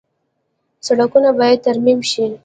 [0.87, 2.25] سړکونه باید ترمیم شي